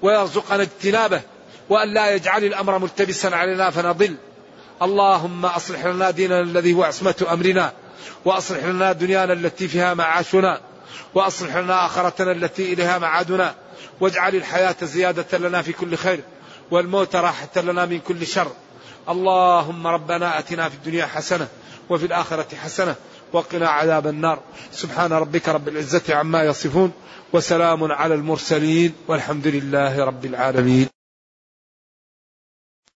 [0.01, 1.21] ويرزقنا اجتنابه
[1.69, 4.15] وأن لا يجعل الأمر ملتبسا علينا فنضل.
[4.81, 7.73] اللهم أصلح لنا ديننا الذي هو عصمة أمرنا.
[8.25, 10.61] وأصلح لنا دنيانا التي فيها معاشنا
[11.15, 13.55] وأصلح لنا آخرتنا التي إليها معادنا
[13.99, 16.19] واجعل الحياة زيادة لنا في كل خير
[16.71, 18.51] والموت راحة لنا من كل شر.
[19.09, 21.47] اللهم ربنا أتنا في الدنيا حسنة
[21.89, 22.95] وفي الآخرة حسنة
[23.33, 24.39] وقنا عذاب النار.
[24.71, 26.91] سبحان ربك رب العزة عما يصفون
[27.33, 30.98] وسلام على المرسلين والحمد لله رب العالمين.